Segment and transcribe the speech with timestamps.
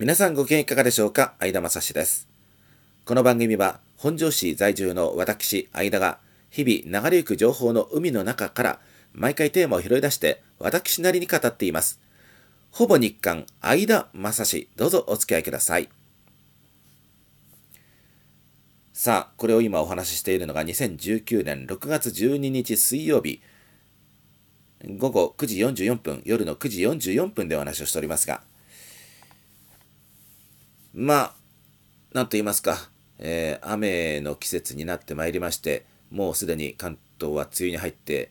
[0.00, 1.34] 皆さんご機嫌いかがでしょうか？
[1.40, 2.26] 相田正史です。
[3.04, 8.80] この番組は本庄市在住の私、相田が日々流れゆく情報の海の中から
[9.12, 12.00] 毎回テーマを拾い出して私なりに語っています。
[12.70, 15.90] ほぼ日刊相田正史、どうぞお付き合いください。
[18.94, 23.42] さあ、これを今お話ししているのが2019年6月12日水曜日、
[24.96, 28.40] 午後9時44分、夜の9時44分でお話をしておりますが、
[30.94, 31.34] まあ、
[32.12, 32.76] なんと言いますか、
[33.18, 38.30] えー、雨の季節になってまいりまして、もうすでに関東は梅雨に入って、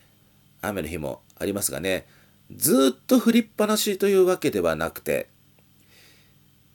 [0.61, 2.05] 雨の日もありますがね、
[2.53, 5.29] ずっと降りっぱなしというわけではなくて、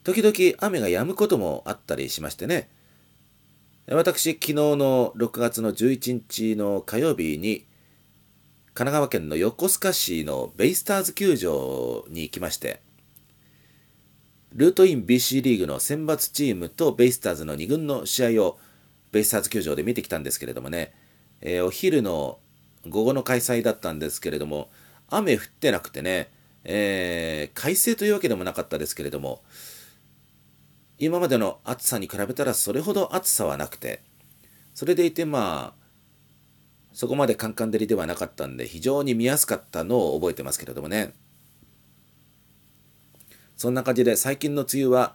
[0.04, 2.68] 時々雨が止むこともあったりしましてね、
[3.86, 7.66] 私、昨日の6月の11日の火曜日に、
[8.72, 12.80] 神奈川県の横須賀市のベイスターズ球場に行きまして、
[14.54, 18.58] ルートイン BC リーグの選抜チームとベイスターズの2軍の試合を
[19.10, 20.92] ベイスターズ球場で見てきたんですけれどもね、
[21.40, 22.38] えー、お昼の
[22.86, 24.70] 午後の開催だったんですけれども、
[25.08, 26.30] 雨降ってなくてね、
[26.62, 29.42] えー、快晴というわけでもなかったですけれども、
[30.98, 34.02] 今までの暑さに比べたらそれほど暑さはなくて、
[34.72, 35.84] それでいてまあ、
[36.92, 41.12] そこまでカンカン照りではなかったんで、非常に見やすかったのを覚えてますけれどもね。
[43.56, 45.14] そんな感じで最近の梅雨は、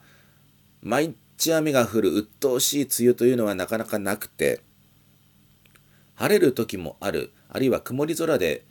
[0.81, 4.61] 毎日雨が降る鬱陶しい梅雨というのはなかなかなくて、
[6.15, 8.65] 晴れる時もある、あるいは曇り空で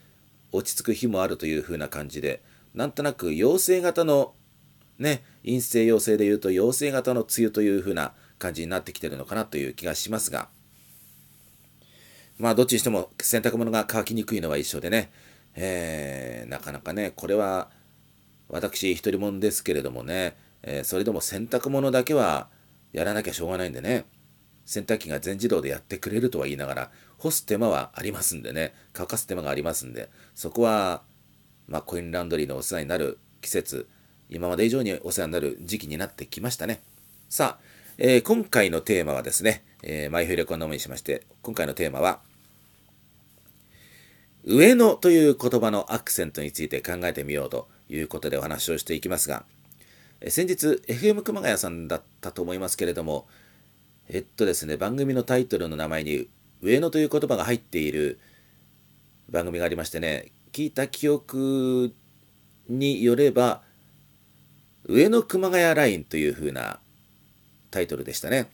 [0.52, 2.42] 落ち着く日もあるという風な感じで、
[2.74, 4.34] なんとなく陽性型の
[4.98, 10.48] ね、陰性陽性でいうと陽性型の梅雨という風な感じになってきてるのかなという気がしますが、
[12.38, 15.10] まあどっちにしても洗濯物が乾きにくいのは一緒でね、
[15.54, 17.70] えー、なかなかね、これは
[18.48, 22.48] 私一人者ですけれどもね、えー、それでも洗濯物だけは
[22.92, 24.04] やらなきゃしょうがないんでね、
[24.64, 31.02] 洗濯機が全自動でやってくれるとは言いながら、干す手間はありますんでね、乾かす手間がありますんで、そこは、
[31.68, 33.88] まあ、コインランドリーのお世話になる季節、
[34.30, 36.80] 今まで以上にお世話になる時期になってきましたね。
[37.28, 37.64] さあ、
[37.98, 42.20] えー、今回のテーマはですね、えー、マイフィレコノミにしまして、今回のテーマは、
[44.44, 49.44] 上野という言葉のアクセントについて考えてみようということでお話をしていきますが、
[50.26, 53.26] 先日 FM 熊谷さんだったと思いますけれども、
[54.08, 56.28] えっとですね、番組のタイトルの名前に
[56.62, 58.18] 上野という言葉が入っている
[59.30, 61.92] 番組がありましてね、聞いた記憶
[62.68, 63.62] によれば、
[64.86, 66.80] 上野熊谷ラインという風な
[67.70, 68.48] タイトルでしたね。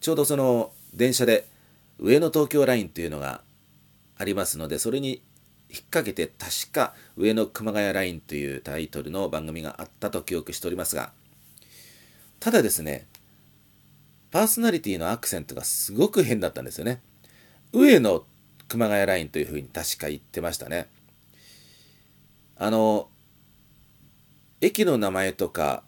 [0.00, 1.46] ちょうどその電車で
[1.98, 3.42] 上野東京ラインというのが
[4.16, 5.22] ありますので、それに
[5.70, 11.12] 引っ掛けて確か上野熊谷ラインというタイトルの番組があったと記憶しておりますが、
[12.40, 13.06] ただですね、
[14.30, 17.00] パーソナリティのアクセントがすごく変だったんですよね。
[17.72, 18.24] 上野
[18.68, 20.88] 熊谷ラインというふうに確か言ってましたね。
[22.56, 23.08] あの、
[24.60, 25.82] 駅の名前とか、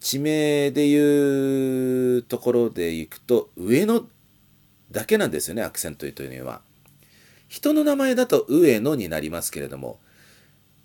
[0.00, 4.04] 地名でいうところで行くと、上野
[4.92, 6.60] だけなんですよね、アクセントというのは。
[7.48, 9.98] 人の名前だと上野になりますけれども、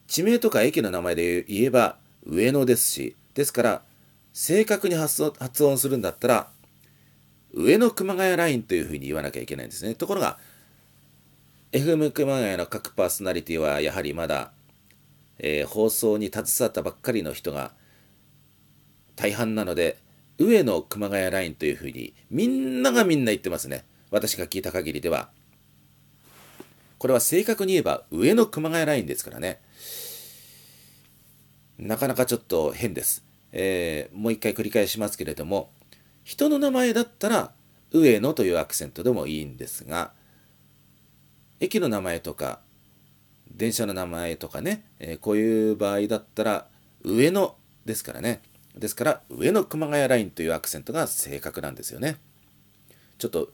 [0.08, 3.82] 地名とか駅の名前で言えば上野ですし、ですから、
[4.34, 5.24] 正確に発
[5.64, 6.48] 音するんだったら、
[7.54, 9.96] 上野熊谷ラインというふうに言わなきゃいけないんですね。
[9.96, 10.38] ところが、
[11.72, 14.52] FM 熊谷の各パーソナリティはやはりまだ、
[15.40, 17.72] えー、放送に携わったばっかりの人が
[19.16, 19.98] 大半なので、
[20.38, 23.86] 上野熊谷ラインというふうにみんながみんな言ってますね。
[24.10, 25.30] 私が聞いた限りでは。
[27.02, 29.60] これは正確に言えば上の熊谷ラインですからね。
[31.80, 33.24] なかなかちょっと変です。
[33.52, 35.72] えー、もう一回繰り返しますけれども、
[36.24, 37.54] 人の名前だったら
[37.92, 40.12] 上野というアクセントでもいいんですが、
[41.60, 42.60] 駅の名前とか、
[43.50, 46.68] 電車の名前とかね、えー、こういう場合だったら
[47.04, 48.44] 上野ですからね。
[48.78, 52.18] ですから上野熊谷ラインというアクセントが正確なんですよね。
[53.18, 53.52] ちょっと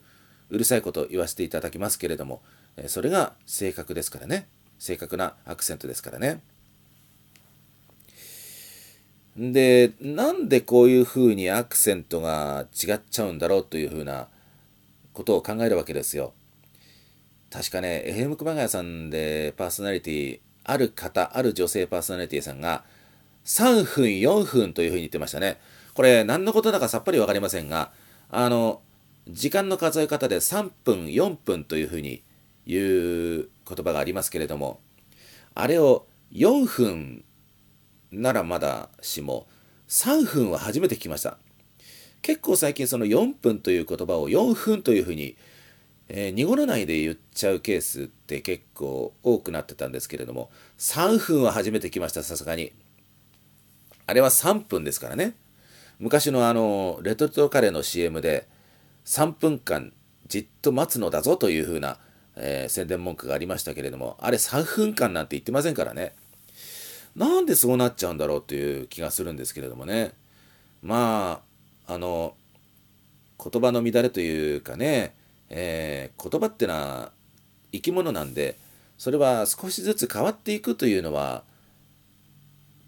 [0.50, 2.42] うるさいこと言わせていただきますけれども、
[2.86, 4.46] それが正確ですからね。
[4.78, 6.40] 正確なアクセントですからね。
[9.36, 14.26] でなんでこういうふうにアクセントが違っちゃうんだろうというふうな
[15.12, 16.32] ことを考えるわけですよ。
[17.50, 22.84] 確かね FM 熊谷さんでパーソナリティある方ある女性パーソナリティさんが
[23.44, 25.58] 3分4分というふうに言ってましたね。
[25.94, 27.92] これ何のことだかさっぱり分かりませんが
[28.30, 28.80] あの
[29.28, 32.22] 時間の数え方で3分4分というふうに
[32.68, 34.78] いう言葉がありますけれども
[35.54, 37.24] あれを4分
[38.12, 39.46] ならまだしも
[39.88, 41.38] 3分は初めて聞きました。
[42.20, 45.36] 結構最近その4分という言葉を4分というふうに、
[46.08, 52.72] えー、濁らないで言っちゃうケースって結構多くなってたんですけれども、3分は初めて来ました、さすがに。
[54.06, 55.34] あれは3分ですからね。
[55.98, 58.46] 昔のあの、レトルトカレーの CM で、
[59.06, 59.92] 3分間
[60.26, 61.98] じっと待つのだぞというふうな、
[62.40, 66.14] えー、宣伝文句がありましたけれども、あれ3分間なんて言ってませんからね。
[67.16, 70.12] なんでそうなっちゃうんだろうという気がするんですけれどもね。
[70.82, 71.42] ま
[71.86, 72.34] あ、あの、
[73.42, 75.14] 言葉の乱れというかね、
[75.50, 77.12] えー、言葉ってのは
[77.72, 78.56] 生き物なんで、
[78.98, 81.42] それは少しずつ変わっていくというのは、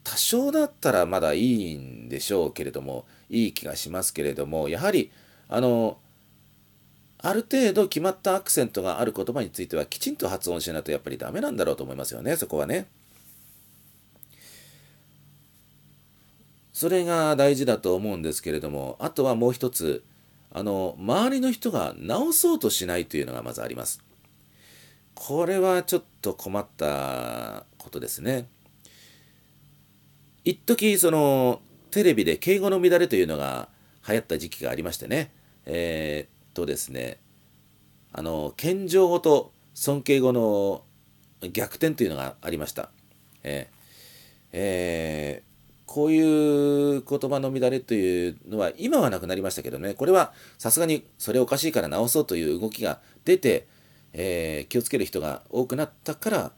[0.05, 5.11] 多少だったらまだいいんでしょうけれども、いい気がしますけれども、やはり、
[5.49, 5.99] あの、
[7.23, 12.87] ある程度決まったアクセントがある言葉についてはきちんと発音しないとやっぱりダメなんだろうと思いますよね、そこはね。
[16.73, 20.03] それが大事だと思うんですけれども、あとはもう一つ、
[20.51, 24.03] あの、周りの人が直そうとしないというのがまずあります。
[25.15, 28.49] これはちょっと困ったことですね。
[30.45, 33.69] 一時そのテレビで敬語の乱れというのが
[34.09, 35.31] 流行った時期がありましてね。
[35.67, 37.19] えー、とですね、
[38.13, 40.85] あの、謙譲語と尊敬語の
[41.53, 42.91] 逆転というのがありました。
[43.43, 43.77] えー
[44.53, 45.51] えー
[45.91, 53.67] こういう言葉の乱れというのは今はなくなりましたけどね、これはさすがにそれおかしいから直そうという動きが出て、
[54.13, 56.53] えー、気をつける人が多くなったから、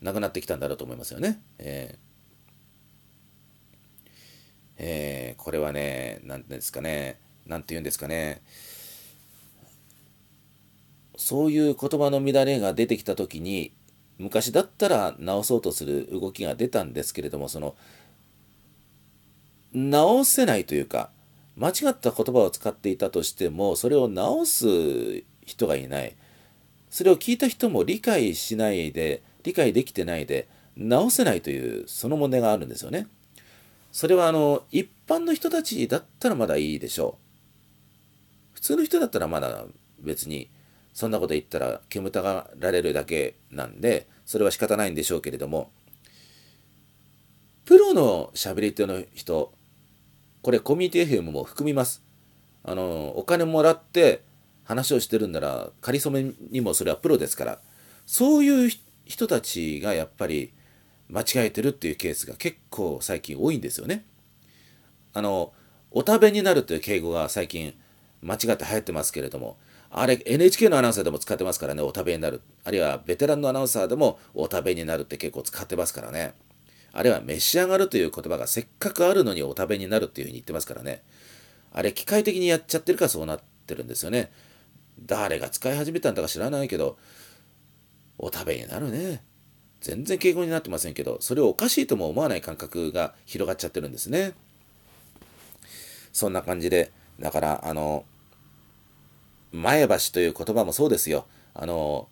[0.00, 1.42] なくなってきたんだろうと思いますよね。
[1.58, 1.98] えー
[4.78, 8.42] えー、これはね、何ですかね、何て言うんですかね、
[11.16, 13.72] そういう言葉の乱れが出てきた時に、
[14.18, 17.74] 昔だったら直そうとする動きが出たんですけれどもその
[19.72, 21.10] 直せないというか
[21.56, 24.66] 間違った言葉を使っていたとしてもそれを直す
[25.44, 26.14] 人がいない。
[26.90, 33.08] それを聞いた人も理解しないで理解できてないで直せないというその問題があるんですよね。
[33.90, 37.23] それはあの一般の人たちだったらまだいいでしょう。
[38.64, 39.64] 通の人だったらまだ
[40.00, 40.48] 別に
[40.94, 45.70] そんなこと言ったら煙たがられるだけなんで、それは仕方ないんでしょうけれども、
[47.66, 49.52] プロの喋り手の人、
[50.40, 52.02] これコミュニティ FM も含みます。
[52.62, 54.22] あの、お金もらって
[54.64, 57.58] 話をしてるんなら、かりそめにもそれはプロですから、
[58.06, 58.70] そういう
[59.04, 60.54] 人たちがやっぱり
[61.10, 64.06] 間違えてるっていうケースが結構最近多いんですよね。
[65.12, 65.52] あの、
[65.90, 67.74] お食べになるという敬語が最近
[68.24, 69.56] 間違って流行ってますけれども、
[69.90, 72.40] あれ NHK のアナウンサーでも使ってますからね、お食べになる。
[72.64, 76.34] あるいはベテランのアナウンサーでもお食べになるって結構使ってますからね。
[76.92, 81.02] あれは召し上がるという言葉がせっかくあるのにお食べになるっていうふうに言ってますからね。
[81.72, 84.32] あれ機械的にやっちゃってるからそうなってるんですよね。
[85.04, 86.96] 誰が使い始めたんだか知らないけど、
[88.18, 89.22] お食べになるね。
[89.80, 94.32] 全然敬語になってませんけど、それをおかしいとも思わない感覚が広がっちゃってるんですね。
[96.12, 96.90] そんな感じで、
[97.20, 98.04] だから、あの、
[99.54, 101.26] 前橋という言葉もそうですよ。
[101.54, 102.08] あの、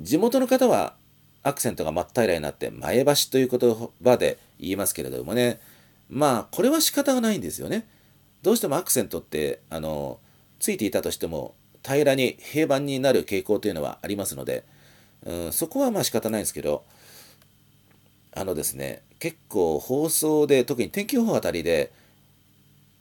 [0.00, 0.94] 地元の方は
[1.42, 5.60] アクセントが真っ平らになって前橋という言葉で言いますけれどもね、
[6.08, 7.84] まあ、これは仕方がないんですよね。
[8.42, 10.18] どうしてもアクセントって、あの、
[10.60, 14.64] ついていたとしても平らに平板になる傾向というのはありますので、
[15.26, 16.84] うん、そこはまあ仕方ないんですけど、
[18.34, 21.90] あのですね、結構放送で、特に天気予報あたりで、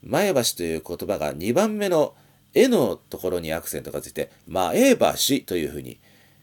[0.04, 2.16] 前橋という言葉が2番目の
[2.54, 5.06] 絵のところにアクセントがついて、前橋
[5.46, 6.00] というふうに、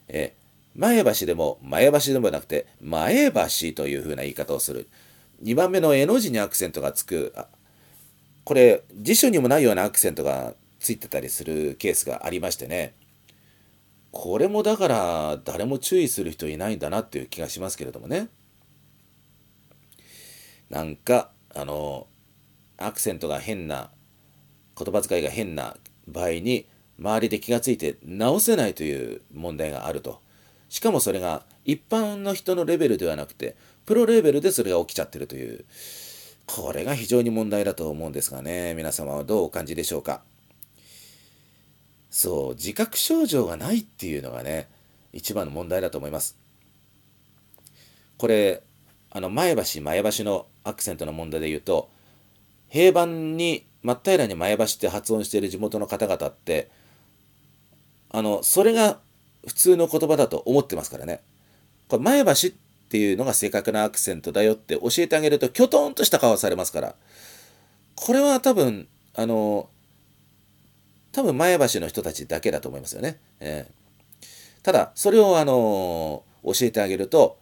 [0.07, 0.33] え
[0.75, 4.87] 前橋でも前橋でもなくて、前橋というふうな言い方をする。
[5.43, 7.33] 2番目の絵の字にアクセントがつく。
[8.43, 12.93] これ、辞書にもないようなアクセントがついてたりするケースがありましてね。
[14.11, 18.29] これもだから誰も注意する人いないんだなっていう気がしますけれどもね。
[20.69, 22.07] なんか、あの、
[22.77, 23.91] アクセントが変な、
[24.77, 25.75] 言葉遣いが変な
[26.11, 26.65] 場合に
[26.99, 30.19] 周りで気がついて直せないという問題があると。
[30.69, 35.65] しかもそれが一般の人のレベルではなくてプロレベルでそれが起きちゃってるという。
[36.45, 40.21] これが非常に問題だと思うんですがね皆様はどうお感じでしょうか。
[42.09, 44.67] そう自覚症状がないっていうのがね
[45.13, 46.37] 一番の問題だと思います。
[48.17, 48.63] これ
[49.11, 51.89] あの前橋前橋のアクセントの問題で言うと
[52.69, 56.69] 平板に真っ平らに前橋って発音している地元の方々って、
[58.11, 58.99] あの、それが
[59.47, 61.21] 普通の言葉だと思ってますからね。
[61.87, 62.35] これ前橋っ
[62.89, 66.95] ていうのが正確なアクセントだよって教えてあげるときょとんとした顔されますから
[67.95, 69.69] これは多分あの
[71.11, 73.19] 多分前橋の人たちだけだと思いますよね。
[73.39, 74.25] えー、
[74.63, 77.37] ただそれをあの教えてあげると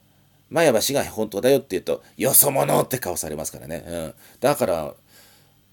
[0.49, 3.83] 前橋が本当だよって言うとよそ者って顔されますからね。
[3.87, 4.93] うん、だから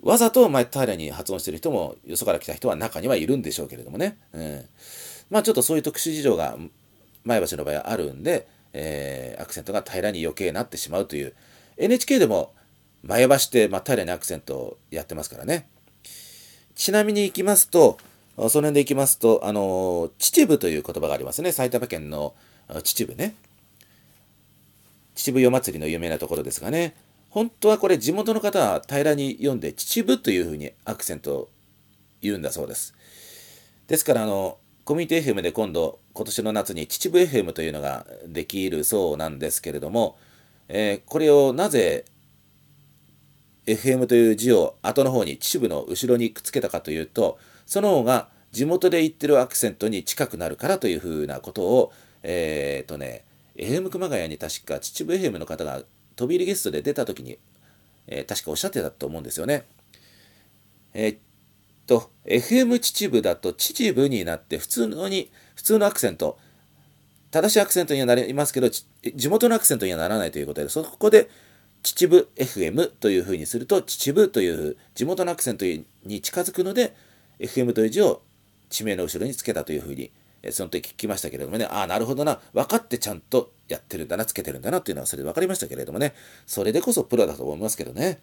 [0.05, 4.19] わざと前平に発音してる人もよそから来た人は中にはいるんでしょうけれどもね。
[4.35, 4.65] うん、
[5.31, 6.57] まあちょっとそういう特殊事情が
[7.25, 11.33] 前橋の場合はあるんで、えー、アクセントが平らに余計なってしまうという。
[11.79, 12.53] NHK でも
[13.03, 15.67] 前橋って真っ平らにアクセントをやってますからね。
[16.75, 17.97] ちなみに行きますと
[18.37, 21.51] その辺で行きますとあの秩父という言葉がありますね。
[21.51, 22.35] 埼玉県の
[22.83, 23.35] 秩父ね。
[25.15, 26.95] 秩父夜祭りの有名なところですがね。
[27.35, 31.49] 本当はこれ地元の方は平らに読んで秩父というふうにアクセントを
[32.23, 32.95] 言うんだそうです。
[33.89, 40.17] ですからあのコミュニティ FM で今度今年の夏に秩父 FM というのができるそうなんですけれども、
[40.69, 42.05] えー、これをなぜ
[43.67, 53.25] FM という字を後の方に秩父の後ろにくっつけたかというとその方が地元で言ってるアクセントに近くなるからというふうなことをえっ、ー、とね
[53.57, 55.83] FM 熊谷に確か秩父 FM の方が
[56.17, 57.39] 飛び入りゲストで出た時に、
[58.07, 59.65] えー、確かおっしゃってたと思うんですよね。
[60.93, 61.17] えー、
[61.87, 66.39] と、FM 秩父だと秩父になって普通のに、普通のアクセント、
[67.31, 71.29] 正しいアクセントにはなりますけど、地元のアクセントにはならないということで、そこで
[71.83, 76.95] 秩父 FM というふうにすると、秩父という地元のアクセントに近づくので、
[77.41, 78.23] FM という字を
[78.71, 80.13] 地名の後ろにつけたというふうに、
[80.53, 86.15] その時聞きましたけれどもね、ああ、なるほどな、分かってちゃんとやってるんだな、つけてるんだなっていうのはそれで分かりましたけれどもね、
[86.47, 88.21] それでこそプロだと思いますけどね。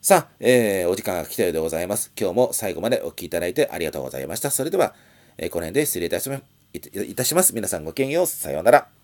[0.00, 2.10] さあ、えー、お時間が来たようでございます。
[2.18, 4.50] 今日も最後までお聴きいただいてありがとうございました。
[4.50, 4.94] それでは、
[5.38, 6.28] えー、この辺で失礼いたし
[6.72, 7.54] いたします。
[7.54, 8.26] 皆さんごきげんよう。
[8.26, 9.01] さようなら。